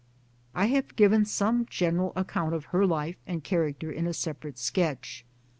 [0.55, 4.57] I have given some general account founded on her life and character in a separate
[4.57, 5.25] sketch.